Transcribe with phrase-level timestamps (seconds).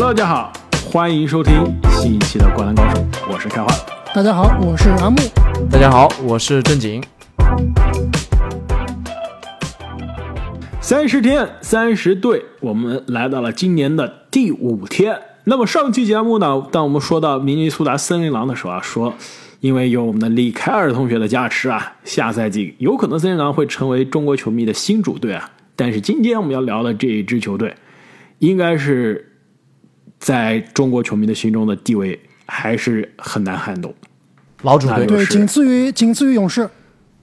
[0.00, 0.52] Hello，大家好，
[0.92, 1.54] 欢迎收听
[1.90, 3.00] 新一期的《灌篮高手》，
[3.32, 3.66] 我是开花。
[4.14, 5.16] 大家好，我是阿木。
[5.68, 7.02] 大家好，我是正经。
[10.80, 15.18] 三十天，三十队，我们来到了今年的第五天。
[15.42, 19.12] 那么上期节目呢，当我们说到明尼苏达森林狼的时候啊，说
[19.58, 25.50] 因为有我们的李凯尔同学的加持啊，下赛季有可能森林狼会成为中国球迷的新主队啊。
[25.74, 27.74] 但是今天我们要聊的这一支球队，
[28.38, 29.27] 应该是
[30.18, 33.94] 在中国球迷的心中的地位还是很难撼动。
[34.62, 36.68] 老主队，对，那就是仅次于仅次于勇士。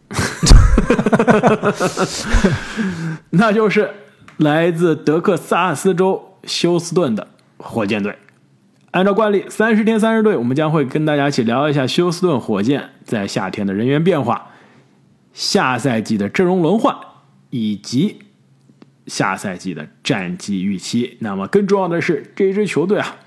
[3.31, 3.91] 那就是
[4.37, 8.17] 来自德克萨斯州休斯顿的火箭队。
[8.91, 14.51] 按照惯例，三十天三十队，我们将会跟大家一起聊一下休斯顿火箭在夏天的人员变化、
[15.33, 16.95] 下赛季的阵容轮换
[17.49, 18.19] 以及
[19.07, 21.17] 下赛季的战绩预期。
[21.19, 23.17] 那么更重要的是，这支球队啊，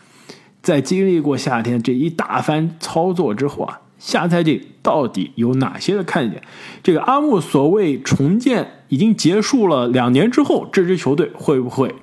[0.62, 6.42] 在经历过夏天这一大番操作之后啊，下赛季到底有哪些的看点？
[6.82, 11.94] 这个阿木所谓重建已经结束了两年之后，这支球队会不会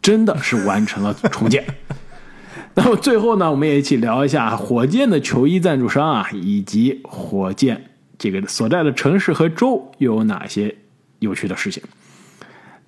[0.00, 1.64] 真的是完成了重建？
[2.74, 10.76] 那么最后呢，我们也一起聊一下火箭的球衣赞助商啊，以及火箭这个所在的城市和州又有哪些
[11.20, 11.82] 有趣的事情。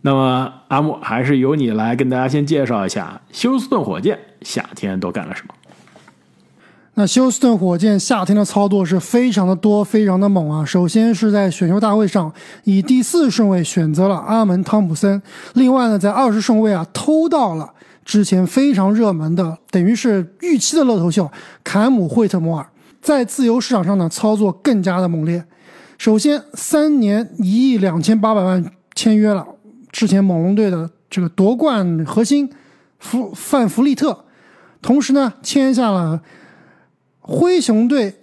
[0.03, 5.55] 那么阿木还是由你来跟大家先介绍一下休斯顿火箭夏天都干了什么。
[6.95, 10.65] 那休斯顿火箭夏天的操作是非常的多，非常的猛啊！
[10.65, 12.33] 首先是在选秀大会上
[12.65, 15.23] 以第四顺位选择了阿门汤普森，
[15.55, 17.73] 另外呢，在二十顺位啊偷到了
[18.05, 21.31] 之前非常热门的，等于是预期的乐透秀
[21.63, 22.67] 坎姆惠特摩尔，
[23.01, 25.45] 在自由市场上呢操作更加的猛烈。
[25.99, 28.65] 首先三年一亿两千八百万
[28.97, 29.47] 签约了
[29.91, 32.51] 之前猛龙队的这个夺冠核心
[32.99, 34.25] 弗范弗利特，
[34.83, 36.23] 同时呢签下了。
[37.31, 38.15] 灰熊队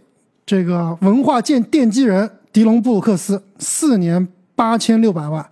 [0.47, 5.47] 这个文化建奠基人迪隆布鲁克斯四年八千六百万，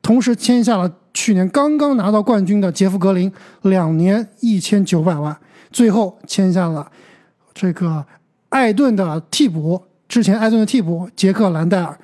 [0.00, 3.30] 同时签下了去年刚刚拿到冠军的杰夫格林
[3.60, 5.36] 两年一千九百万，
[5.70, 6.90] 最后签下了
[7.52, 8.02] 这个
[8.48, 11.98] 艾顿的替补，之前艾顿的替补杰克兰戴尔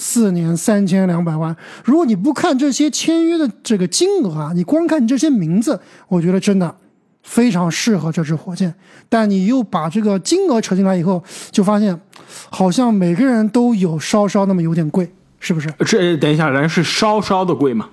[0.00, 1.54] 四年三千两百万。
[1.84, 5.78] 如果你不看这些签约的这个金额啊，你光看这些名字，
[6.08, 6.74] 我觉得真的。
[7.22, 8.74] 非常适合这支火箭，
[9.10, 12.00] 但你又把这个金额扯进来以后，就发现
[12.48, 15.70] 好像每个人都有稍稍那么有点贵，是不是？
[15.80, 17.90] 这等一下，人是稍稍的贵吗？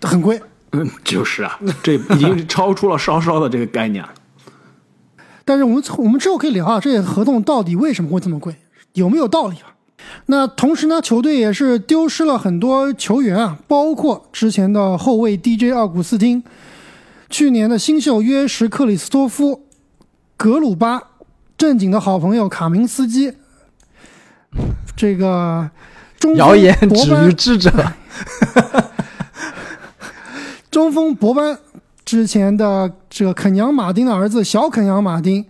[0.00, 0.40] 很贵。
[0.72, 4.08] 嗯，就是啊，这已经超出了稍稍的这个概念了。
[5.44, 8.56] 但是我们我们之后可以聊啊，这些合同到底为什么会这么贵，
[8.94, 9.75] 有没有道理啊？
[10.26, 16.42] 那同时呢，球队也是丢失了很多球员啊，包括之前的后卫 DJ 奥古斯汀。
[17.28, 19.62] 去年的新秀约什克里斯托夫、
[20.36, 21.02] 格鲁巴，
[21.58, 23.32] 正经的好朋友卡明斯基，
[24.96, 25.68] 这个
[26.20, 27.72] 中谣言止于智者，
[30.70, 31.58] 中锋博班
[32.04, 35.44] 之前的这个肯扬马丁的儿子小肯扬马丁，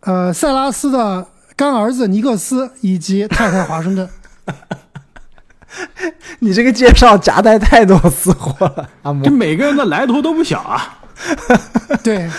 [0.00, 1.26] 呃，塞拉斯的
[1.58, 4.08] 干儿子尼克斯以及太太华盛顿。
[6.38, 9.28] 你这个介绍夹带太多私货了， 阿这。
[9.28, 11.00] 每个人的来头都不小啊。
[12.04, 12.30] 对，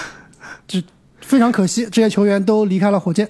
[0.66, 0.82] 这
[1.20, 3.30] 非常可惜，这些球员都离开了火箭。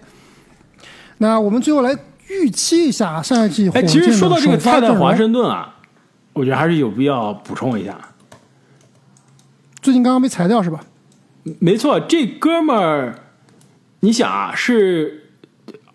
[1.18, 5.16] 那我们最后来预期一下上一季火哎，箭其实说到这个的首发泰坦华。
[5.16, 5.74] 盛顿啊，
[6.34, 7.98] 我觉得还是有必要补充一下。
[9.82, 10.82] 最近刚刚被裁掉是吧？
[11.58, 13.16] 没错，这哥们儿，
[14.02, 15.29] 你想啊，是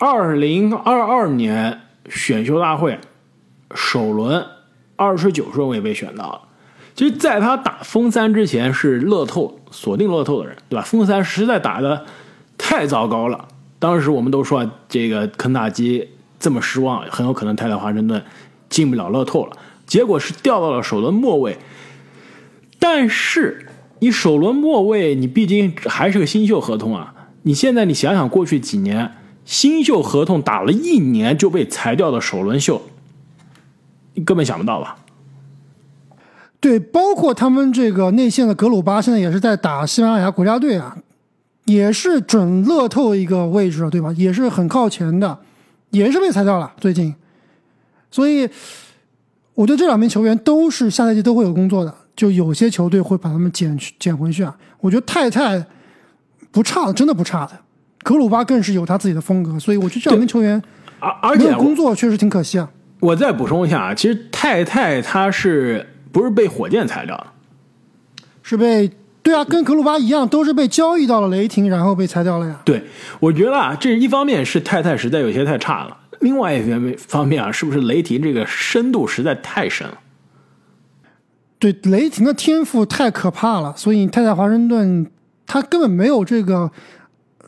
[0.04, 2.98] 二零二二年选秀大会
[3.74, 4.44] 首轮
[4.96, 6.40] 二十九顺位被选到了。
[6.94, 10.82] 其实，在他打封三之前是乐透锁定乐透的人，对吧？
[10.82, 12.04] 封三实在打的
[12.58, 13.48] 太糟糕了，
[13.78, 16.06] 当时我们都说这个肯塔基
[16.38, 18.22] 这么失望，很有可能泰勒华盛顿
[18.68, 19.56] 进不了乐透了。
[19.86, 21.56] 结果是掉到了首轮末位，
[22.78, 23.66] 但是
[24.00, 27.14] 你首轮末位，你毕竟还是个新秀合同啊。
[27.44, 29.10] 你现在你想想，过去几年
[29.44, 32.80] 新秀合同打了一年就被裁掉的首轮秀，
[34.14, 34.98] 你根本想不到吧？
[36.60, 40.96] 对，包括他们这个内线的格鲁巴，现在也是在打西班牙国家队啊，
[41.66, 44.10] 也是准乐透一个位置，对吧？
[44.16, 45.38] 也是很靠前的，
[45.90, 47.14] 也是被裁掉了最近。
[48.10, 48.48] 所以，
[49.52, 54.56] 我觉得这两名球员都是下赛季都会有工作的，就有些球队会把他们捡去捡回去啊。
[54.80, 55.66] 我觉得太太
[56.50, 57.52] 不差的，真的不差的。
[58.04, 60.62] 格鲁巴更是有他自己的风格，所以我觉得这两名球员
[61.00, 62.70] 而而且工作确实挺可惜啊。
[63.00, 67.26] 我再补充一下啊，其实太太他是不是被火箭裁掉的？
[68.42, 68.90] 是被
[69.22, 72.60] 对啊，跟格鲁巴一样，都是被交易到了雷霆，然后被裁掉了呀。
[72.64, 72.84] 对，
[73.20, 79.98] 我觉得啊，这一方面是太太实在有些太差了，另外一方面方面啊，是不是雷霆这个深度实在太深了？
[81.58, 85.10] 对，雷霆的天赋太可怕了，所以太太华盛顿
[85.46, 86.70] 他根本没有这个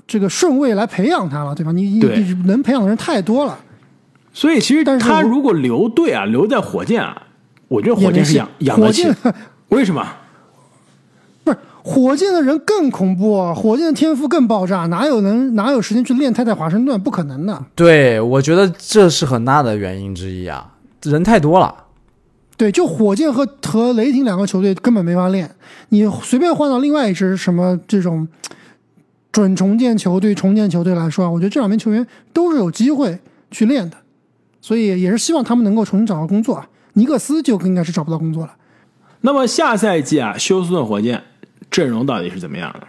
[0.06, 1.70] 这个顺位来培养他了，对吧？
[1.72, 3.58] 你你你能培养的人太多了，
[4.32, 7.22] 所以其实但是他如果留队啊，留在火箭啊，
[7.68, 9.34] 我觉得火箭是养养得起火箭。
[9.70, 10.06] 为什么？
[11.44, 17.00] 不是火箭的人更恐怖啊，火箭的天赋更爆炸，哪有能哪有时间去练太太华盛顿？
[17.00, 17.64] 不可能的。
[17.74, 20.72] 对，我觉得这是很大的原因之一啊，
[21.02, 21.74] 人太多了。
[22.56, 25.50] 对，就火箭和和雷霆两个球队根本没法练，
[25.90, 28.26] 你随便换到另外一支什么这种
[29.36, 33.18] 准重建球队、重建球队来说啊，我觉得这两名球员都是有机会
[33.50, 33.98] 去练的，
[34.62, 36.66] 所以也是希望他们能够重新找到工作啊。
[36.94, 38.54] 尼克斯就应该是找不到工作了。
[39.20, 41.22] 那么下赛季啊，休斯顿火箭
[41.70, 42.86] 阵容到底是怎么样的？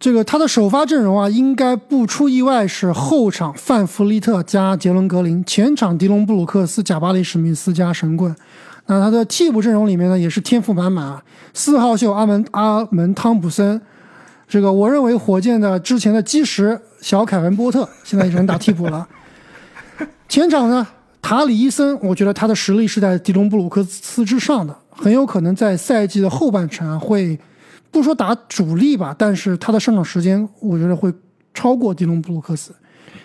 [0.00, 8.34] 这个他的首发阵容啊，应该不出意外是后场范弗利特加杰伦格林，前场迪隆布鲁克斯、贾巴里史密斯加神棍。
[8.86, 11.22] 那他的替补阵容里面呢，也是天赋满满啊。
[11.52, 13.78] 四号秀阿门阿门汤普森，
[14.52, 19.08] 这个我认为火箭的之前的基石小凯文波特现在也能打替补了。
[20.28, 20.86] 前场呢，
[21.22, 27.38] 塔里伊森，我觉得他的实力是在迪隆布鲁克斯之上的，很有可能在赛季的后半程啊会。
[27.90, 31.10] 不说打主力吧，但是他的上场时间我觉得会
[31.54, 32.74] 超过迪隆布鲁克斯。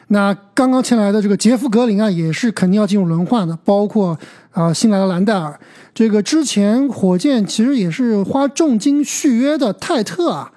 [0.08, 4.18] 那刚刚签来的这个杰夫格林啊，也是肯定要进入轮换的，包括
[4.52, 5.60] 啊、新来的兰戴尔，
[5.94, 10.54] 这个之前火箭其实也是花重金续约的泰特啊，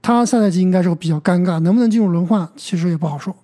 [0.00, 3.36] 他下赛季应该是会比较尴尬，能不能进入轮换其实也不好说。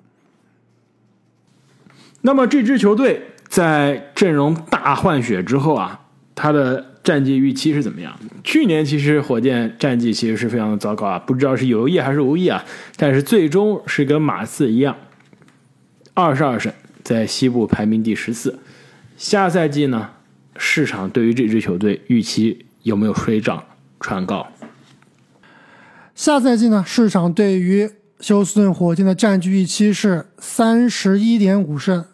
[2.22, 6.00] 那么这支球队在阵容大换血之后啊，
[6.34, 8.18] 他的战绩预期是怎么样？
[8.42, 12.64] 去年其实火箭战绩其实是非常的糟糕啊，不知道是有意还是无意啊，
[12.96, 14.96] 但是最终是跟马刺一样，
[16.14, 16.72] 二十二胜，
[17.02, 18.58] 在西部排名第十四。
[19.18, 20.08] 下赛季呢，
[20.56, 23.62] 市场对于这支球队预期有没有水涨
[24.00, 24.46] 船高？
[26.14, 27.90] 下赛季呢，市场对于
[28.20, 32.04] 休斯顿火箭的战绩预期是三十一点五胜，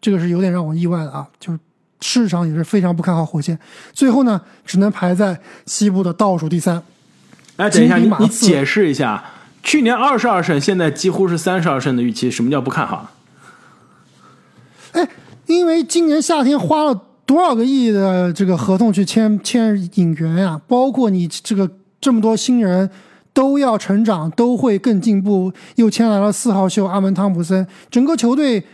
[0.00, 1.58] 这个是有点让我意外的啊，就是。
[2.02, 3.58] 市场也是非常不看好火箭，
[3.94, 6.80] 最后呢，只能排在西部的倒数第三。
[7.56, 9.24] 哎，等一下，你你解释一下，
[9.62, 13.10] 去年二十二胜，现在几乎是三十二胜的预期，什么叫不看好？
[14.92, 15.08] 哎，
[15.46, 21.68] 因为今年夏天花了多少个亿的这个合同去签签引援呀、啊，包括你这个
[21.98, 22.88] 这么多新人
[23.36, 28.64] 都要成长，都会更进步，又签来了四号秀阿门汤普森，整个球队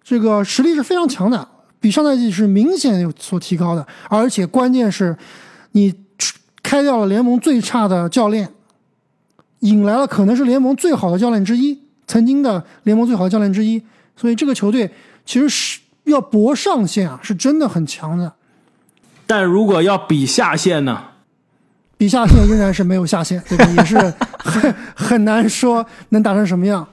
[0.00, 1.48] 这个实力是非常强的。
[1.80, 5.16] 比上赛季是明显有所提高的，而且关键是，
[5.72, 5.92] 你
[6.62, 8.48] 开掉了联盟最差的教练，
[9.58, 11.76] 引来了可能是联盟最好的教练之一，
[12.06, 13.82] 曾经的联盟最好的教练之一，
[14.14, 14.88] 所以这个球队
[15.26, 18.34] 其实是要搏上限啊，是真的很强的。
[19.26, 21.06] 但如果要比下限呢？
[22.02, 23.64] 比下线仍然是没有下限，对吧？
[23.78, 23.96] 也是
[24.38, 26.84] 很很难说能打成什么样。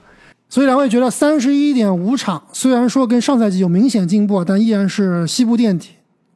[0.48, 5.88] 所以两位觉得三十一点五场，虽然说跟上赛季有明显进步，但依然是西部垫底，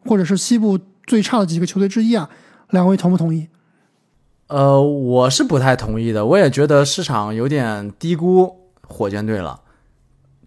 [0.07, 0.77] 或者是西部
[1.07, 2.29] 最差的几个球队之一啊。
[2.71, 3.47] 两位同不同意？
[4.49, 6.27] 呃，我是不太同意的。
[6.27, 8.53] 我也觉得市场有点低估
[8.89, 9.61] 火箭队了。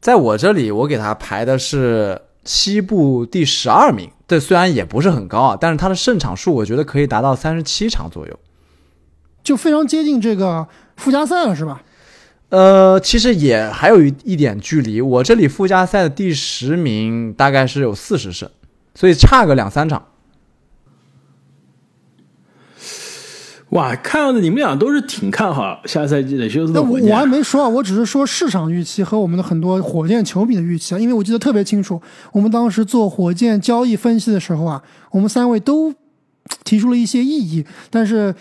[0.02, 4.10] 在我这里，我给他排的是西部第十二名。
[4.28, 8.40] 这虽然也不是很高啊，但是他的胜场数我觉得可以达到三十七场左右，
[9.44, 10.68] 就非常接近这个
[10.98, 11.82] 附加赛了，是吧？
[12.50, 15.02] 呃，其实也还有一一点距离。
[15.02, 18.50] 我这里附加赛的第十名大概是有四十胜，
[18.96, 20.06] 所以差个两三场。
[23.72, 27.10] 哇，看样子你们俩都是挺看好下赛季的休斯那顿火箭。
[27.10, 34.82] 我我还没说啊，我只是说市场预期和我们的很多火箭球迷的预期啊，因为我记得特别清楚，我们当时做火箭交易分析的时候啊，
[35.12, 35.94] 我们三位都
[36.64, 38.34] 提出了一些异议，但是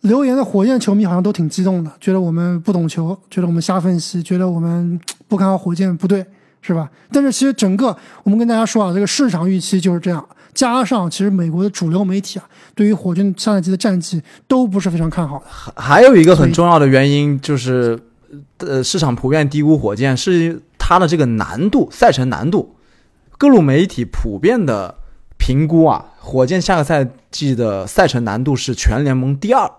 [0.00, 6.26] 留言的火箭球迷好像都挺激动的，觉得我们不懂球，觉得我们瞎分析，觉得我们 不看好火箭不对，
[6.60, 6.90] 是吧？
[7.12, 10.26] 但是其实整个我们跟大家说啊，这个市场预期就是这样。
[10.56, 15.44] 加上，其实美国的主流媒体啊，对于火箭下赛季的战绩都不是非常看好的。
[15.76, 18.00] 还有一个很重要的原因就是，
[18.60, 22.74] 呃，市场普遍低估火箭是它的这个难度，赛程难度。
[23.36, 24.94] 各路媒体普遍的
[25.36, 29.70] 评估啊，火箭下个赛季的赛程难度是全联盟第二。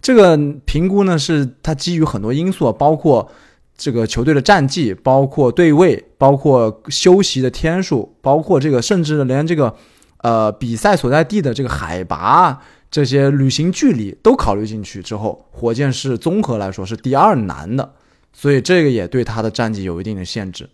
[0.00, 3.30] 这个评估呢，是它基于很多因素，包括
[3.76, 9.76] 这个球队的战绩，包括对位，包括休息的天数，包括这个甚至连这个。
[10.18, 17.94] 呃，比赛所在地的这个海拔，这些旅行距离都考虑进去之后，火箭是综合来说是第二难的，
[18.32, 20.68] 所以这个也对他的战绩有一定的限制。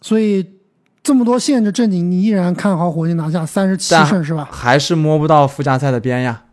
[0.00, 0.54] 所以
[1.02, 4.48] 这么多限制，正经你依然看好火箭拿下三十七胜是吧？
[4.50, 6.44] 还是摸不到附加赛的边呀。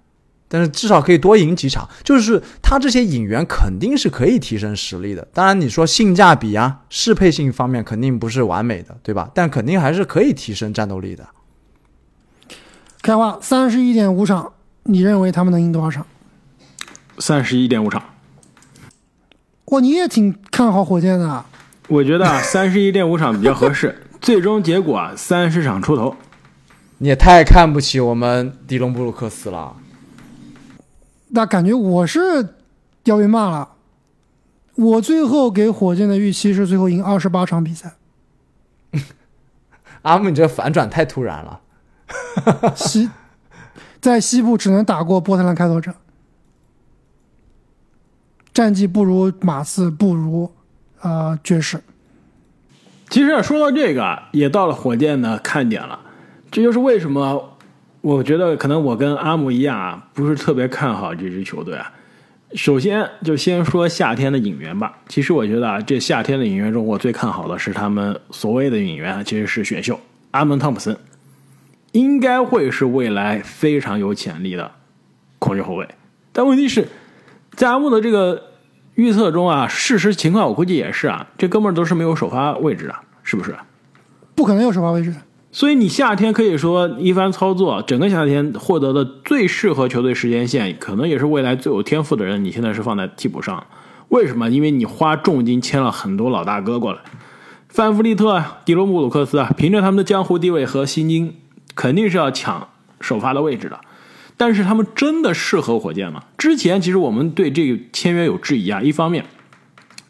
[0.48, 5.28] 但是至少可以多赢几场，就是他这些引援肯定是可以提升实力的。
[5.34, 9.30] 当然，你说性价比啊、适配性方面肯定不是完美的，对吧？
[9.34, 11.28] 但肯定还是可以提升战斗力的。
[13.02, 16.06] 开花三十一点五场，你认为他们能赢多少场？
[17.20, 18.04] 三十一点五场，
[19.66, 21.46] 哇，你也挺看好火箭的啊。
[21.88, 24.04] 我觉得啊， 三十一点五场比较合适。
[24.22, 26.16] 最终结果啊，三十场出头。
[27.00, 29.76] 你也太看不起我们迪隆布鲁克斯了。
[31.30, 32.56] 那感觉我是
[33.04, 33.70] 要被骂了。
[34.76, 37.96] 我最后给火箭的预期是最后赢二十八场比赛。
[40.04, 41.62] 阿姆，你这个反转太突然了。
[42.76, 43.10] 西
[44.00, 45.94] 在西部只能打过波特兰开拓者，
[48.54, 50.52] 战绩不如马刺，不如
[51.02, 51.82] 呃爵士。
[53.10, 56.00] 其实啊，说到这个啊，也到了火箭的看点了。
[56.52, 57.57] 这就是为什么
[58.02, 61.92] 我觉得可能我跟阿姆一样啊，不是特别看好这支球队啊。
[62.54, 64.98] 首先就先说夏天的引援吧。
[65.10, 70.00] 其实我觉得啊，这夏天的引援中，我最看好的是他们所谓的引援啊，其实是选秀
[70.32, 70.98] 阿门汤普森，
[71.92, 74.72] 应该会是未来非常有潜力的
[75.40, 75.86] 控球后卫。
[76.32, 76.88] 但问题是，
[77.52, 78.42] 在阿木的这个
[78.96, 83.54] 预测中啊，事实情况我估计也是啊，这哥们儿都是没有首发位置的，是不是？
[84.36, 85.14] 不可能有首发位置。
[85.58, 93.66] 所以你夏天可以说一番操作，整个夏天获得的最适合球队时间线，可能也是未来最有天赋的人，你现在是放在替补上。
[94.10, 94.52] 为什么？
[94.52, 97.00] 因为你花重金签了很多老大哥过来，
[97.70, 101.34] 范弗利特啊、迪罗姆鲁克斯啊，凭着他们的江湖地位和薪金，
[101.74, 102.68] 肯定是要抢
[103.02, 103.82] 首发的位置的。
[104.38, 106.22] 但是他们真的适合火箭吗？
[106.38, 109.26] 之前其实我们对这个签约有质疑啊，一方面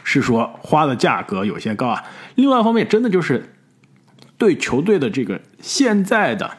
[0.04, 2.04] 是说花的价格有些高啊，
[2.36, 3.54] 另外一方面真的就是。
[4.38, 6.58] 对球队的这个现在的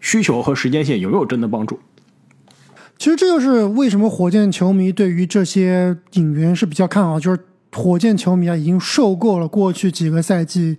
[0.00, 1.80] 需求和时间线有没有真的帮助？
[2.96, 7.40] 其实这就是为什么火箭球迷对于这些引援是比较看好，就是
[7.72, 10.78] 火箭球迷啊已经受够了过去几个赛季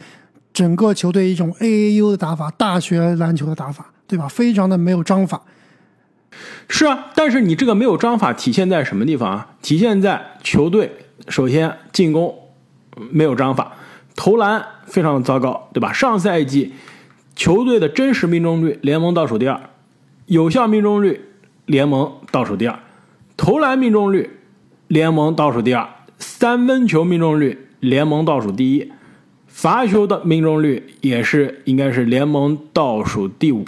[0.54, 4.30] 整个球队一种 AAU 的打法，大学篮球的打法，对吧？
[4.30, 5.42] 非常的没有章法。
[6.70, 9.56] 是啊，但是你这个没有章法体现在什么地方啊？
[9.62, 10.92] 体现在球队
[11.28, 12.34] 首先进攻
[13.12, 13.74] 没有章法，
[14.16, 15.92] 投篮非常的糟糕，对吧？
[15.92, 16.74] 上赛季
[17.36, 19.60] 球队的真实命中率联盟倒数第二，
[20.28, 21.22] 有效命中率
[21.66, 22.80] 联盟倒数第二，
[23.36, 24.40] 投篮命中率
[24.88, 28.92] 联盟倒数第二，三分球命中率联盟倒数第一，
[29.48, 33.66] 罚球的命中率也是应该是联盟倒数第五，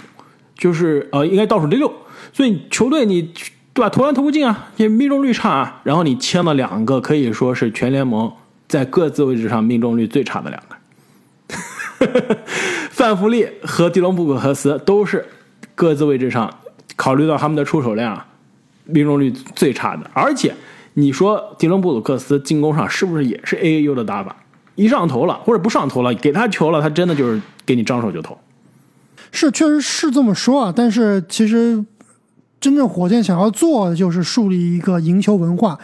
[0.56, 1.92] 就是呃应该倒数第六。
[2.32, 3.32] 所以球队你
[3.74, 3.90] 对吧？
[3.90, 5.80] 投篮投不进啊，也命中率差啊。
[5.84, 8.32] 然后你签了两个可以说是全联盟
[8.68, 12.36] 在各自位置上命中率最差的两个，
[12.90, 15.24] 范弗利和迪隆布鲁克斯都是
[15.74, 16.52] 各自位置上
[16.96, 18.22] 考虑到他们的出手量，
[18.84, 20.10] 命中率最差的。
[20.12, 20.54] 而且
[20.94, 24.36] 你说迪隆布鲁克斯进攻上是不是也是 AAU 的打法？
[24.74, 28.38] 一上头了或者不上头了，给他球了，他真的就是给你张手就投。
[29.32, 30.72] 是，确实是这么说啊。
[30.74, 31.84] 但是其实
[32.60, 35.78] 真正火箭想要做的就是树立一个赢球文化，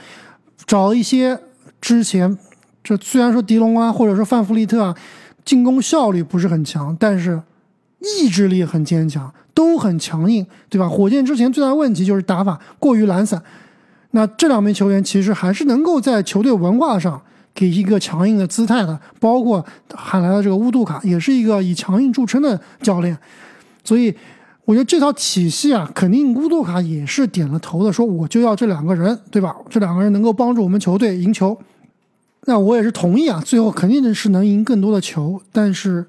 [0.66, 1.40] 找一些
[1.80, 2.38] 之前
[2.84, 4.94] 这虽然说迪龙啊，或者说范弗利特啊，
[5.44, 7.42] 进攻效率不是很强，但是
[7.98, 10.86] 意志力很坚强，都很强硬，对吧？
[10.86, 13.42] 火箭之前最大的问题就是打法过于懒散。
[14.10, 17.20] 那这两名球员其实还是能够在球队文化上
[17.54, 19.64] 给一个强硬的姿态的，包括
[19.94, 23.16] 喊来的这个乌杜卡，也是一个以强硬著称的教练，
[23.82, 24.14] 所以
[24.66, 29.56] 我觉得这套体系啊，肯定乌杜卡也是点了头的，说我就要这两个人，对吧？
[29.70, 31.58] 这两个人能够帮助我们球队赢球，
[32.46, 33.42] 那我也是同意啊。
[33.44, 36.06] 最后肯定是能赢更多的球，但是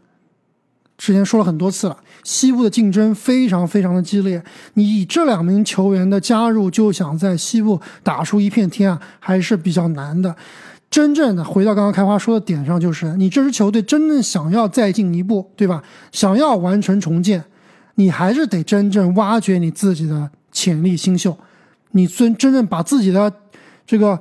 [0.97, 4.43] 之前说了很多次了，西部的竞争非常非常的激烈，
[4.75, 10.35] 你以这两名球员的加入就想在西部打出一片天啊，还是比较难的。
[10.89, 15.83] 真正的回到刚刚开花说的点上，就是你这支球队真正想要再进一步，对吧？
[16.13, 17.43] 想要完成重建，
[17.95, 21.37] 你还是得真正挖掘你自己的潜力新秀，
[21.91, 23.33] 你真真正把自己的
[23.85, 24.17] 这个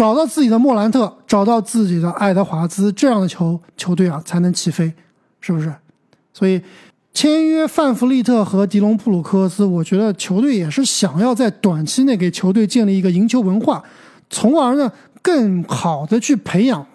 [0.00, 4.90] 找到自己的莫兰特，找到自己的爱德华兹这样的球球队啊，才能起飞，
[5.42, 5.70] 是不是？
[6.32, 6.58] 所以
[7.12, 13.84] 签约范弗利特和迪隆布鲁克斯，我觉得球队也是想要在短期内给球队建立一个赢球文化，
[14.30, 14.90] 从而呢
[15.20, 16.86] 更好的去培养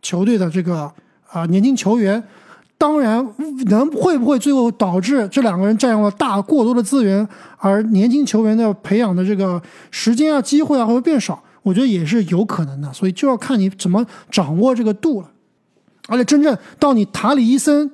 [0.00, 0.92] 球队的这个
[1.32, 2.22] 啊、年轻球员，
[2.78, 3.34] 当然，
[3.66, 11.42] 能会不会最后导致这两个人占用了大过多的资源，而年轻球员的培养的这个时间啊、机会啊会变少？
[11.68, 15.30] 我觉得也是有可能的，所以就要看你怎么掌握这个度了。
[16.08, 17.90] 而且真正到你塔里伊森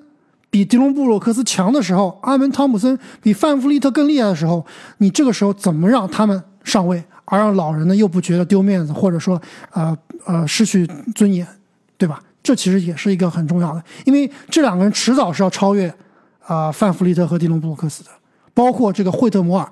[0.49, 4.64] 比迪隆布鲁克斯强的时候，阿门汤普森比范弗利特更厉害的时候，
[4.99, 11.45] 你这个时候怎么让他们上位，而让老人呢又不觉得丢面子，或者说呃呃失去尊严，
[11.99, 12.23] 对吧？
[12.40, 15.93] 这其实也是一个很重要的，因为这两个人迟早是要超越
[16.47, 18.11] 啊、范弗利特和迪隆布鲁克斯的，
[18.52, 19.66] 包括这个惠特摩尔，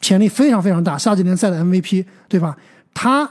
[0.00, 2.56] 潜力非常非常大，夏季联赛的 MVP，对吧？
[2.94, 3.30] 他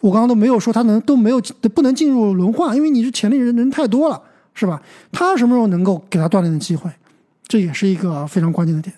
[0.00, 1.40] 我刚刚都没有说他能都没有
[1.74, 4.22] 不能进入轮换，因为你是潜力人人太多了，
[4.54, 4.80] 是吧？
[5.10, 6.90] 他什么时候能够给他锻炼的机会，
[7.46, 8.94] 这也是一个非常关键的点。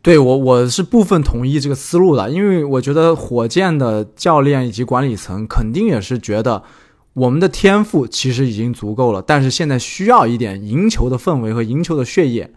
[0.00, 6.64] 对我我是部分同意这个思路的，因为我觉得火箭的教练以及管理层肯定也是觉得
[7.12, 12.50] 我们的天赋其实已经足够了，但是现在需要一点赢球的氛围和赢球的血液，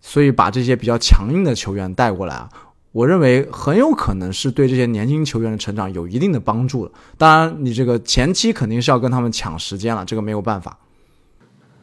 [0.00, 2.48] 所以把这些比较强硬的球员带过来啊。
[2.92, 6.92] 我认为很有可能是对这些年轻球员的成长有一定的帮助的。
[7.16, 10.78] 当然，你这个前期肯定是要跟他们抢时间了，这个没有办法。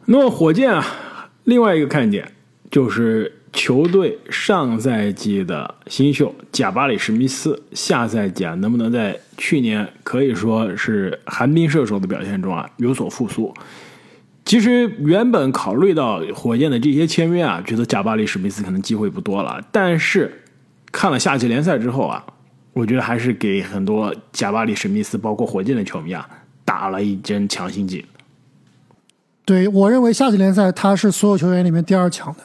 [0.06, 0.84] 那么火箭啊，
[1.44, 2.32] 另外一个看点
[2.70, 13.54] 就是球队上赛季的新秀贾巴里史密斯，下赛季啊能不能在去年可以说是寒冰射手的表现中啊有所复苏？
[14.44, 20.42] 其实原本考虑到火箭的这些签约啊，觉得贾巴里史密斯可能机会不多了，但是
[20.96, 22.24] 看了夏季联赛之后啊，
[22.72, 26.26] 我觉得还是给很多贾巴里史密斯，包括火箭的球迷啊，
[26.64, 28.06] 打了一针强心剂。
[29.44, 32.38] 对我认为夏季联赛他是所有球员里面第二强的，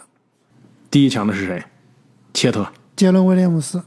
[0.90, 1.64] 第一强的是谁？
[2.34, 2.68] 切特。
[2.98, 3.82] 杰伦威廉姆斯。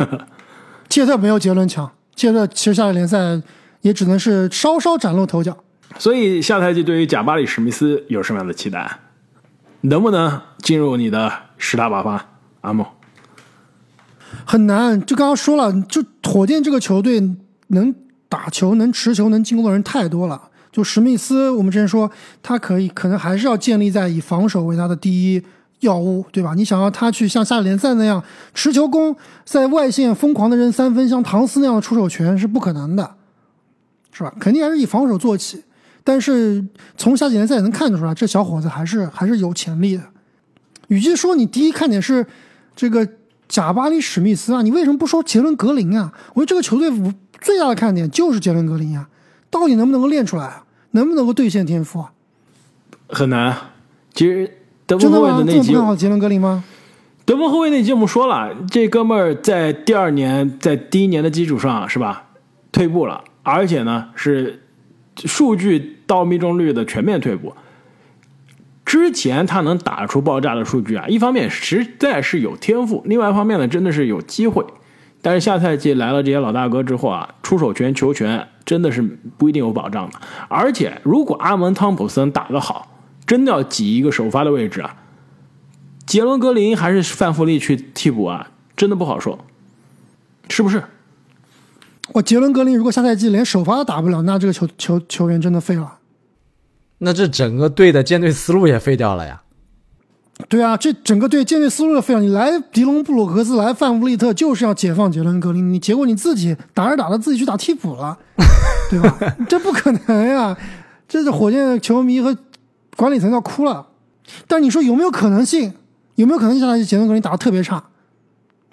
[0.88, 3.42] 切特没有杰伦强，切特其实夏季联赛
[3.82, 5.54] 也只能是稍稍崭露头角。
[5.98, 9.00] 所以下赛季对于贾巴里史密斯有什么样的期待？
[9.82, 12.24] 能不能进入你的十大爆发？
[12.62, 12.95] 阿莫，
[14.44, 15.00] 很难。
[15.06, 17.20] 就刚刚说了，就火箭这个球队
[17.68, 17.94] 能
[18.28, 20.40] 打球、能持球、能进攻的人太多了。
[20.70, 22.10] 就史密斯，我们之前说
[22.42, 25.42] 他可以，可能还是要建立在以防守为他的第一
[25.80, 26.52] 要务，对吧？
[26.54, 28.22] 你想要他去像夏联赛那样
[28.52, 33.14] 持球攻，在外线疯狂的扔三分，像唐斯那样的出手权是不可能的，
[34.12, 34.34] 是吧？
[34.38, 35.62] 肯定还是以防守做起。
[36.04, 36.64] 但是
[36.96, 40.02] 从夏季联赛也能看得出来，这小伙子还是还是有潜力的。
[40.88, 42.24] 与其说你第一看点是
[42.76, 43.08] 这个
[43.48, 46.12] 贾巴里史密斯啊，你为什么不说杰伦格林啊？
[46.34, 46.90] 我觉得这个球队
[47.40, 49.08] 最大的看点就是杰伦格林啊，
[49.50, 50.64] 到底能不能够练出来啊？
[50.92, 52.12] 能不能够兑现天赋啊？
[53.08, 53.56] 很难。
[54.14, 54.50] 其实
[54.86, 55.26] 德真的吗？
[55.26, 56.64] 国后卫的那集这么看，好杰伦格林吗？
[57.24, 62.24] 德国后卫那集我们说了，这哥们儿在第二年，在第一年的基础上是吧，
[62.72, 64.62] 退步了，而且呢是
[65.16, 67.52] 数据到命中率的全面退步。
[68.86, 74.64] 之前他能打出爆炸的数据啊，一方面实在是有天赋，另外一方面呢，真的是有机会。
[75.20, 80.20] 但是下赛季来了这些老大哥之后啊，出手权、球权真的是不一定有保障的。
[80.48, 82.96] 而且如果阿门汤普森打得好，
[83.26, 84.94] 真的要挤一个首发的位置啊，
[86.06, 89.36] 杰伦格林还是范弗利去替补啊，真的不好说，
[90.48, 90.84] 是不是？
[92.12, 95.98] 我杰伦格林如果下赛季连首发都打不了，那这个球球球员真的废了。
[96.98, 99.42] 那这整个队的建队思路也废掉了呀。
[100.48, 102.20] 对啊，这整个队建队思路都废了。
[102.20, 108.18] 你来迪隆布鲁克斯，来范弗利特，就是要解放杰伦格林，你结果你自己打着打着自己去打替补了，
[108.90, 109.18] 对吧？
[109.48, 110.56] 这不可能呀！
[111.08, 112.36] 这是火箭球迷和
[112.96, 113.86] 管理层要哭了。
[114.46, 115.72] 但你说有没有可能性？
[116.16, 117.82] 有没有可能性下赛季杰伦格林打得特别差？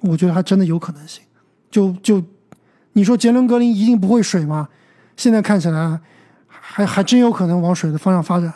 [0.01, 1.23] 我觉得还真的有可能性。
[1.71, 2.21] 就就
[2.93, 4.67] 你说杰伦格林一定不会水吗？
[5.15, 6.01] 现在看起来
[6.73, 8.51] 还还真有可能往水的方向发展。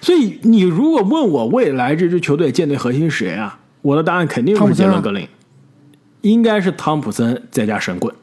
[0.00, 3.58] 所以你如果问我未来这支球队建队核心是谁啊？
[3.82, 5.26] 我的答案肯定是杰伦格林，
[6.20, 8.14] 应该是汤普森再加神棍，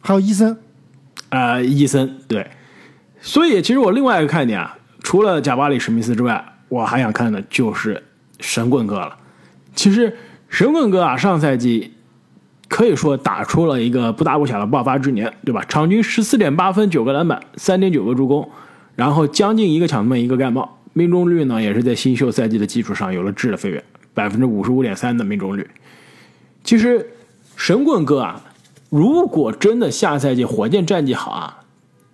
[0.00, 0.56] 还有伊森，
[1.28, 2.48] 呃，伊森对。
[3.20, 8.02] 所以其实我另外一个看点啊，除了贾巴里史密斯之外，我还想看的就是
[8.40, 9.16] 神棍哥了。
[9.74, 10.16] 其实
[10.48, 11.93] 神棍哥啊，上赛季
[12.68, 15.64] 可以说打出了一个不大不小的爆发之年，对吧？
[15.68, 18.50] 场均十四点八分、九个篮板、三点九个助攻，
[18.96, 25.68] 然后将近一个抢断一个盖帽，命中率呢也是在新秀赛季的基础上有了质的飞跃，百分之五十五点三的命中率。
[26.64, 27.14] 其实
[27.56, 28.42] 神棍哥啊，
[28.90, 31.64] 如果真的下赛季火箭战绩好啊，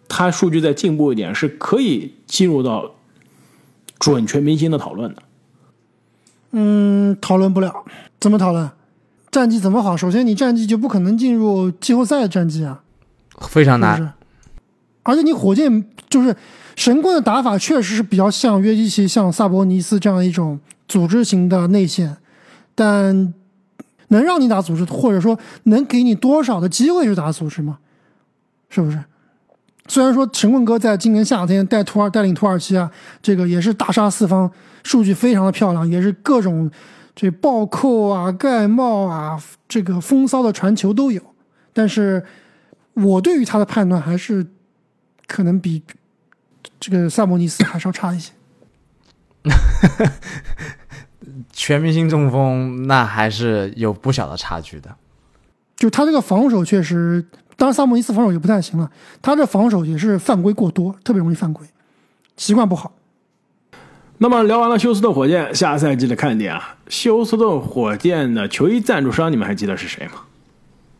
[0.08, 2.90] 他数据再进步一点，是可以进入到
[3.98, 5.22] 准全明星的讨论的。
[6.52, 7.84] 嗯，讨论不了，
[8.18, 8.68] 怎么讨论？
[9.30, 9.96] 战绩怎么好？
[9.96, 12.82] 首先，你战绩就不可能进入季后赛的战绩啊，
[13.40, 13.96] 非常难。
[13.96, 14.10] 是是？
[15.02, 16.34] 而且你火箭就是
[16.76, 22.16] 神棍的打法，确实是比较像约基奇、像萨博尼斯这样一种组织型的内线，
[22.74, 23.32] 但
[24.08, 27.78] 能让你打组织，或者说能给你多少的机会去打组织吗？
[28.68, 29.02] 是不是？
[29.88, 32.90] 虽然说神棍哥在今年夏天带土耳带领土耳其啊，
[33.22, 34.50] 这个也是大杀四方，
[34.84, 36.70] 数据非常的漂亮，也是各种
[37.20, 41.20] 这暴扣啊、盖帽啊、这个风骚的传球都有，
[41.70, 42.24] 但是
[42.94, 44.46] 我对于他的判断还是
[45.26, 45.82] 可能比
[46.80, 48.32] 这个萨博尼斯还是要差一些。
[51.52, 54.96] 全明星中锋那还是有不小的差距的。
[55.76, 57.22] 就他这个防守确实，
[57.58, 61.66] 当然萨博尼斯防守也不太行了，他这防守也是犯规过多，特别容易犯规，
[62.38, 62.90] 习惯不好。
[64.22, 70.24] 那么聊完了休斯顿火箭下赛季的看点啊，休斯顿火箭的球衣赞助商你们还记得是谁吗？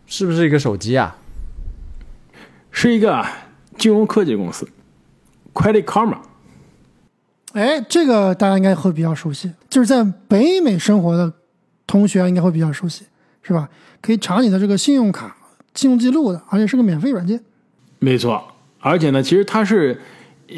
[0.07, 1.19] 是不是一个手机啊？
[2.71, 3.31] 是一个啊
[3.77, 4.67] 金融科技公司
[5.53, 6.17] ，Credit Karma。
[7.53, 11.31] 哎，这个大家应该会比较熟悉，就是在北美生活的
[11.87, 13.05] 同学应该会比较熟悉，
[13.43, 13.69] 是吧？
[14.01, 15.37] 可以查你的这个信用卡、
[15.75, 17.39] 信用记录的，而且是个免费软件。
[17.99, 18.43] 没错，
[18.79, 20.01] 而且呢，其实它是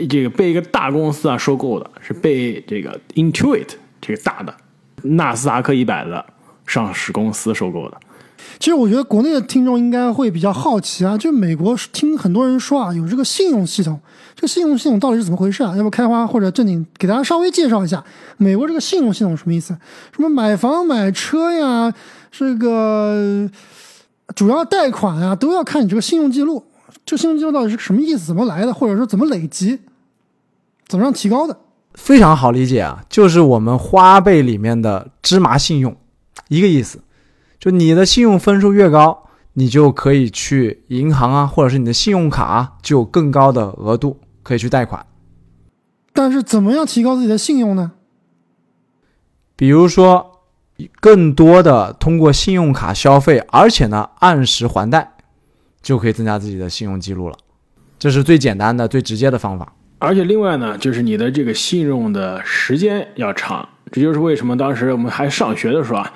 [0.09, 3.69] 这个被一个大公司啊收购的，是被这个 Intuit
[4.01, 4.55] 这个大的
[5.03, 6.25] 纳斯达克一百的
[6.67, 7.97] 上市公司收购的。
[8.59, 13.99] 其实我觉得国内的听众应该会比较好奇啊，就美国听很多人说啊，有这个信用系统，
[14.35, 15.77] 这个信用系统到底是怎么回事啊？
[15.77, 18.03] 要不开花或者正经给大家稍微介绍一下，
[18.37, 19.77] 美国这个信用系统什么意思？
[20.15, 21.93] 什么买房买车呀，
[22.31, 23.49] 这个
[24.35, 26.65] 主要贷款啊，都要看你这个信用记录。
[27.05, 28.27] 这信用记录到底是什么意思？
[28.27, 28.73] 怎么来的？
[28.73, 29.81] 或者说怎么累积？
[30.87, 31.59] 怎么样提高的？
[31.95, 35.97] 非常好理解啊，就是我们花呗里面的芝麻信用，
[36.49, 37.01] 一个意思。
[37.59, 45.05] 就你的信用分数越高，你就可以去银行啊，或者是你的信用卡啊，就有更高的额度可以去贷款。
[46.13, 47.93] 但是怎么样提高自己的信用呢？
[49.55, 50.41] 比如说，
[51.01, 55.12] 更多的通过信用卡消费，而且呢按时还贷，
[55.83, 57.37] 就可以增加自己的信用记录了。
[57.99, 59.75] 这是最简单的、最直接的方法。
[59.99, 66.13] 而且另外呢，就是你的这个信用的时间要长，这就是为什么当时我们还上学的时候啊。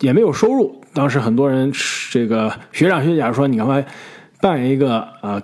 [0.00, 1.70] 也没有收入，当时很多人
[2.10, 3.86] 这个学长学姐说，你赶快
[4.40, 5.38] 办一个啊，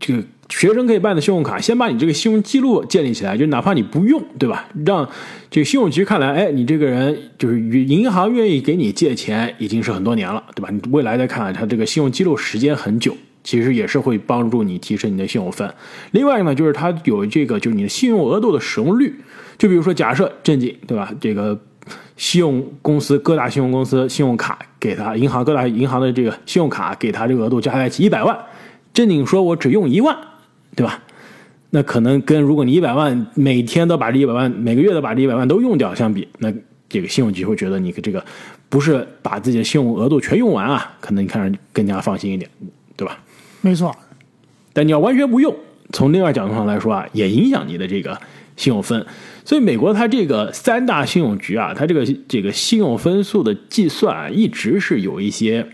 [0.00, 4.66] 这个学生可以办的信用卡，先把你这个信用记录建立起来，就哪怕你不用，对吧？
[4.84, 5.08] 让
[5.50, 10.68] 这个信用局看来，哎，你这个人就是银行愿意给你借钱，已经是很多年了，对吧？
[10.70, 15.72] 你未来再看，他这个信用记录时间很久，其实也是会帮助你提升你的信用分。
[16.12, 19.14] 另外呢，就是它有这个，就是你的信用额度的使用率，
[19.58, 21.12] 就比如说假设正经，对吧？
[21.20, 21.58] 这个。
[22.16, 28.38] 信用公司各大信用公司信用卡给他银行各大银行的这个信用卡给他这个额度加在一起一百万，
[28.94, 30.16] 正经说我只用一万，
[30.74, 31.02] 对吧？
[31.70, 36.52] 那可能跟如果你一百万每天都把这一百万每个月都把这一百万都用掉相比，那
[36.88, 38.24] 这个信用局会觉得你这个
[38.68, 42.48] 不是把自己的信用额度全用完啊，可能你看上更加放心一点，
[42.96, 43.18] 对吧？
[43.60, 43.92] 没错。
[44.72, 45.52] 但你要完全不用，
[45.92, 48.20] 从另外角度上来说啊，也影响你的这个
[48.56, 49.04] 信用分。
[49.44, 55.66] 所以美国它这个三大信用局啊，它这个这个信用分数的计算啊，一直是有一些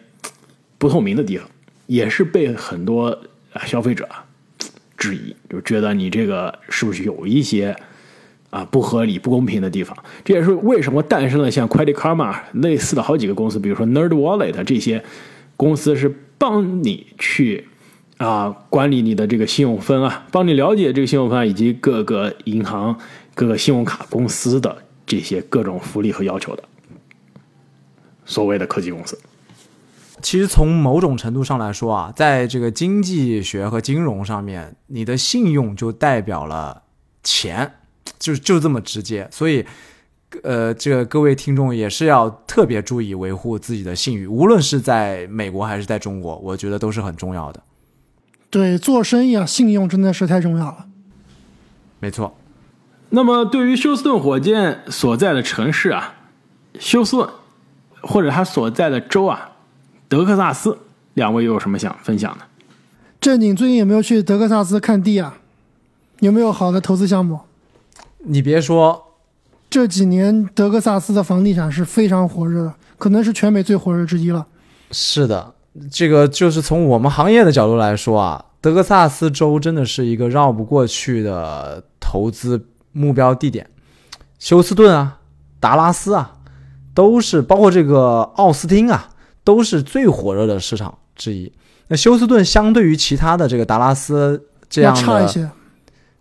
[0.79, 1.47] 不透明的地方，
[1.87, 3.19] 也是被很多
[3.67, 4.09] 消费者
[5.01, 7.75] 质疑，就觉得你这个是不是有一些
[8.51, 9.97] 啊不合理、不公平的地方。
[10.25, 15.03] 这也是为什么诞生了像 Credit Karma 类似的好几个公司，比如说 Nerd Wallet 这些
[15.57, 17.67] 公司，是帮你去
[18.19, 22.97] 啊管理你的这个信用分啊，帮你了解这个信用分以及各个银行。
[23.33, 26.65] 各个信用卡公司的这些各种福利和要求的，
[28.27, 29.19] 所谓的科技公司，
[30.23, 36.83] 其实从某种程度上来说啊，在这个经济学和金融上面，你的信用就代表了
[37.23, 37.75] 钱，
[38.19, 39.29] 就就这么直接。
[39.31, 39.65] 所以，
[40.43, 47.63] 呃，这个各位听众也是要特别注意维护自己的信誉，无论是在美国还是在中国，我觉得都是很重要的。
[48.49, 50.87] 对，做生意啊，信用真的是太重要了。
[51.99, 52.37] 没错。
[53.11, 56.15] 那么，对于休斯顿火箭所在的城市啊，
[56.79, 57.29] 休斯顿
[58.03, 59.50] 或者他所在的州啊，
[60.11, 60.77] 德克萨斯，
[61.15, 62.45] 两位又有什么想分享的？
[63.21, 65.39] 正经最近有没有去德克萨斯看地啊？
[66.19, 67.39] 有没有好的投资项目？
[68.25, 69.15] 你别说，
[69.71, 74.45] 这几年德克萨斯的房地产是非常火热的，可能是全美最火热之一了。
[74.91, 75.55] 是的，
[75.89, 82.67] 这个就是从我们行业的角度来说啊，德克萨斯州真的是一个绕不过去的投资。
[82.93, 83.71] 目标地点，
[84.41, 85.21] 休斯顿啊，
[85.61, 86.39] 达拉斯啊，
[86.93, 89.10] 都是包括这个奥斯汀啊，
[89.45, 91.53] 都是最火热的市场之一。
[91.89, 95.51] 那休斯顿相对于其他的这个达拉斯这样的要差一些。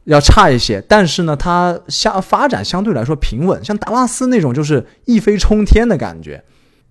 [0.06, 6.44] 要差一些，但是呢，它相发展相对来说平稳，像达拉斯那种就是一飞冲天的感觉。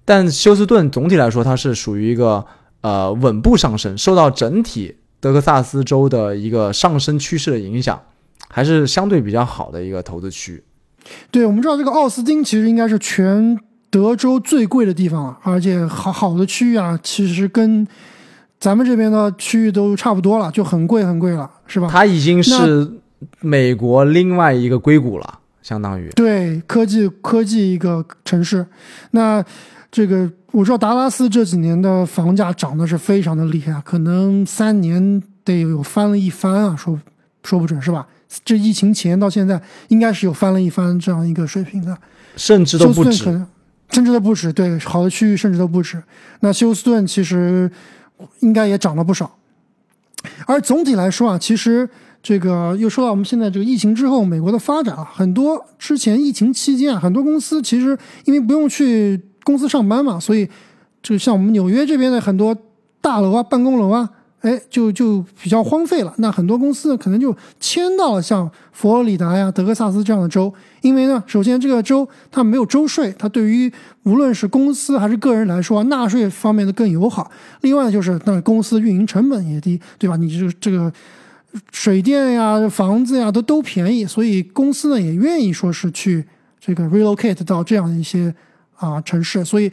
[0.04, 2.46] 但休斯顿总体来说，它是属于一个
[2.82, 8.00] 呃稳步上升，受到整体德克萨斯州的一个上升趋势的影响，
[8.48, 10.62] 还是相对比较好的一个投资区。
[11.32, 13.58] 对，我们知道这个奥斯汀其实应该是全
[13.90, 17.86] 德州最贵的地方了，而且好好的区域啊，其实跟
[18.60, 21.88] 咱们这边的区域都差不多了，就很贵很贵了，是吧？
[21.90, 22.90] 它已经是
[23.40, 28.66] 美国另外一个硅谷了，相当于对科技科技一个城市。
[29.12, 29.42] 那
[29.90, 36.98] 这个我知道达拉斯这几年的房价涨得是非常的厉害啊，可能三年得有翻了一番啊，说
[37.42, 38.06] 说不准是吧？
[38.44, 41.96] 这疫情前到现在，应该是有翻了一番这样一个水平的。
[42.36, 43.40] 甚至都不止，
[43.90, 44.52] 甚至都不止。
[44.52, 46.02] 对，好的区域甚至都不止。
[46.40, 47.70] 那休斯顿其实
[48.40, 49.38] 应该也涨了不少。
[50.46, 51.88] 而总体来说啊，其实
[52.22, 60.48] 这个又说到我们现在这个疫情之后，美国的发展啊，很多之前疫情期间啊，很多公司其实因为不用去公司上班嘛，所以
[61.02, 62.56] 就像我们纽约这边的很多
[63.00, 64.10] 大楼啊、办公楼啊。
[64.40, 66.14] 哎，就就比较荒废了。
[66.18, 73.70] 那很多公司呢，可能就迁到了像佛罗里达呀、德克萨斯这样的州，因为呢，首先这个州它没有州税，它对于
[74.04, 77.28] 无论是公司还是个人来说，纳税方面的更友好。
[77.62, 80.16] 另外就是，那公司运营成本也低，对吧？
[80.16, 80.92] 你就这个
[81.72, 86.24] 水电呀、房子呀都都便宜，所以公司呢也愿意说是去
[86.60, 88.32] 这个 relocate 到这样一些
[88.76, 89.72] 啊城市，所以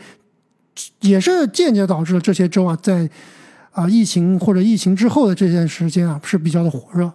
[1.01, 3.07] 也是间接导致了这些州啊在。
[3.75, 7.11] 啊，疫情或者疫情之后的这段时间啊，是比较的火热。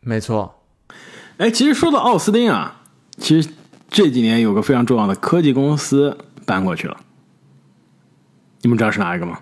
[0.00, 0.62] 没错。
[1.36, 2.80] 哎，其实说到奥斯汀啊，
[3.18, 3.50] 其实
[3.88, 6.96] 这几年有个非常重要的科技公司搬过去了。
[8.62, 9.40] 你们知道是哪一个吗？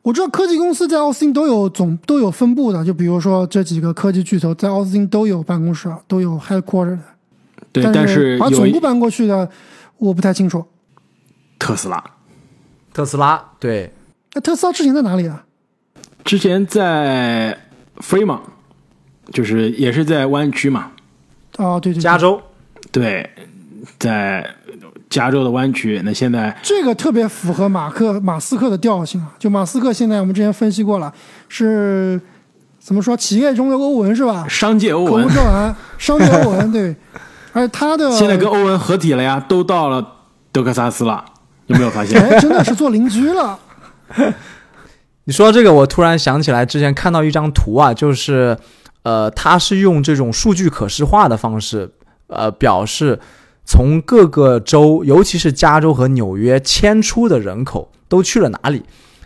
[0.00, 7.02] 我知道科技公司在奥斯汀都有总都有分部的，就比如说这几个科技巨头在奥斯汀都有办公室，都有 headquarter 的。
[7.72, 9.50] 对，但是把总部搬过去的，
[9.98, 10.64] 我不太清楚。
[11.58, 12.02] 特斯拉。
[12.94, 13.92] 特斯拉，对。
[14.32, 15.44] 那特斯拉之前在哪里啊？
[16.28, 17.56] 之前在
[18.00, 18.40] Fremont，
[19.32, 20.90] 就是也是在湾区嘛。
[21.56, 22.38] 哦，对对，加州，
[22.92, 23.26] 对，
[23.98, 24.46] 在
[25.08, 26.02] 加州的湾区。
[26.04, 29.32] 那现在这个特别符合马克马斯克的调性啊！
[29.38, 31.10] 就马斯克现在我们之前分析过了，
[31.48, 32.20] 是
[32.78, 33.16] 怎么说？
[33.16, 34.44] 企业中的欧文是吧？
[34.46, 36.94] 商界欧文，口无遮拦，商界欧文对。
[37.54, 40.06] 而他的现在跟欧文合体了呀，都到了
[40.52, 41.24] 德克萨斯了，
[41.68, 42.20] 有没有发现？
[42.20, 43.58] 哎，真的是做邻居了。
[45.28, 48.56] 你说这个，我突然想起来，之前看到一张图啊，就是，
[49.02, 51.92] 呃，他是用这种数据可视化的方式，
[52.28, 53.20] 呃，表示
[53.62, 58.82] 从各个州，尤其是加州和纽约迁出的人口都去了哪里。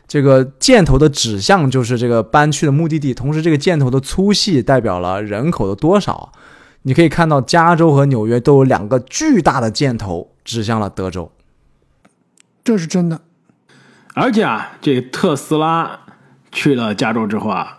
[0.08, 6.32] 这个箭头的指向就是这个搬去的目的地，同时这个箭头的粗细代表了人口的多少。
[6.82, 11.30] 你可以看到，加州和纽约都有两个巨大的箭头指向了德州，
[12.64, 13.20] 这是真的。
[14.14, 15.98] 而且啊，这特斯拉
[16.50, 17.78] 去了加州之后啊，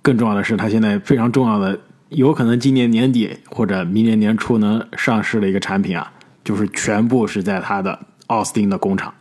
[0.00, 6.10] 更重要的是，它现在非常重要的，有可能今年年底或者明年年初能上市的一个产品啊，
[6.42, 9.12] 就是全部是在它的奥斯汀的工厂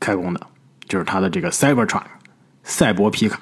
[0.00, 0.40] 开工的，
[0.88, 2.02] 就是它的这个 Cybertruck
[2.64, 3.40] 赛博皮卡。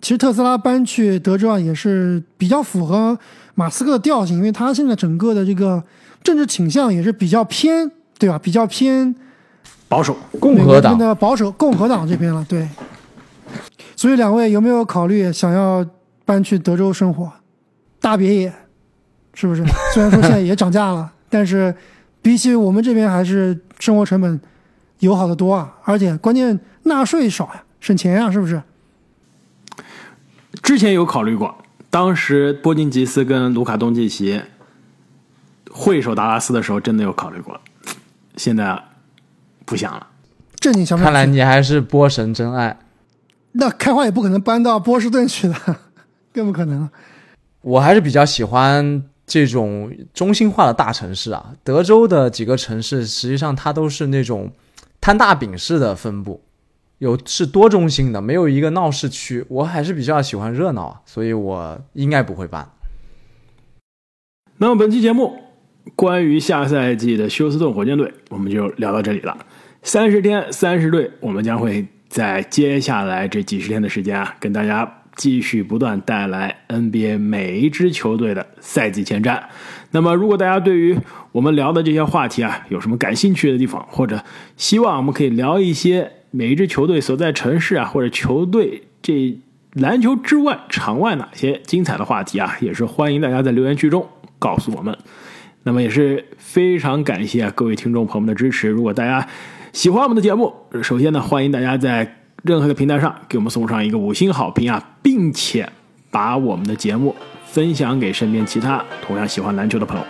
[0.00, 3.16] 其实特斯拉搬去德州啊，也是比较符合
[3.54, 5.84] 马斯克的调性，因为他现在整个的这个
[6.24, 8.36] 政治倾向也是比较偏，对吧？
[8.38, 9.14] 比较偏。
[9.88, 12.68] 保守共和党的保守共和党这边了，对。
[13.96, 15.84] 所以两位有没有考虑想要
[16.24, 17.32] 搬去德州生活？
[18.00, 18.52] 大别野，
[19.34, 19.64] 是不是？
[19.92, 21.74] 虽然说现在也涨价了， 但是
[22.22, 24.40] 比起我们这边还是生活成本
[25.00, 28.62] 友好的多啊，而且关键纳税少呀，省钱呀，是不是？
[30.62, 31.56] 之前有考虑过，
[31.90, 34.40] 当时波金吉斯跟卢卡东契奇
[35.72, 37.58] 会手达拉斯的时候，真的有考虑过，
[38.36, 38.80] 现在。
[39.68, 40.06] 不想了，
[40.56, 40.98] 这你想？
[40.98, 42.78] 看来你还是波神真爱。
[43.52, 45.54] 那开花也不可能搬到波士顿去的，
[46.32, 46.90] 更不可能了。
[47.60, 51.54] 我还是比较喜欢这种中心化的大城市啊。
[51.62, 54.50] 德州的几个城市，实际上它都是那种
[55.00, 56.42] 摊大饼式的分布，
[56.98, 59.44] 有是多中心的，没有一个闹市区。
[59.48, 62.70] 我还是比较喜欢热闹啊，所以我应该不会搬。
[64.58, 65.38] 那么本期节目
[65.96, 69.36] 关于下赛季的休斯顿火箭队，我们就聊到这里了。
[69.88, 79.42] 三十天三十队，我们将会在接下来这几十天的时间啊，跟大家继续不断带来 NBA 每一支球队的赛季前瞻。
[79.92, 80.94] 那么，如果大家对于
[81.32, 84.22] 我们聊的这些话题啊，有什么感兴趣的地方，或者
[84.58, 89.38] 希望我们可以聊一些每一支球队所在城市啊，或者球队这
[89.72, 94.06] 篮球之外，场外哪些精彩的话题啊，也是欢迎大家在留言区中
[94.38, 94.94] 告诉我们。
[95.62, 98.68] 那么也是非常感谢各位听众朋友们的支持。
[98.68, 99.26] 如果大家
[99.78, 105.70] 喜欢我们的节目，首先呢，欢迎大家在任何的平台上给我们送上一个五星好评啊，并且
[106.10, 107.14] 把我们的节目
[107.46, 110.04] 分享给身边其他同样喜欢篮球的朋友。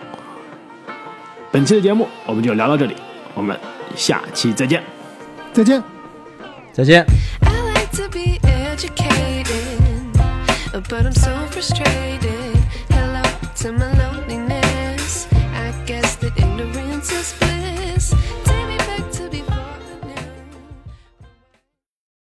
[1.53, 2.95] 本期的节目我们就聊到这里，
[3.35, 3.61] 我们
[3.95, 4.83] 下期再见。
[5.53, 5.83] 再见。
[6.73, 7.05] 再见。
[7.43, 9.53] I like to be educated,
[10.89, 12.18] but I'm so frustrated.